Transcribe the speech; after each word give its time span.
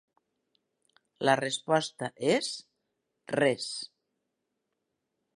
La 1.29 1.35
resposta 1.41 2.09
és: 2.29 2.49
res. 3.39 3.67